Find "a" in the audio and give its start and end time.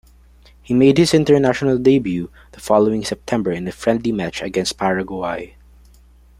3.67-3.71